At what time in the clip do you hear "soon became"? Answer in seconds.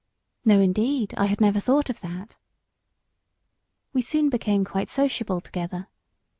4.01-4.65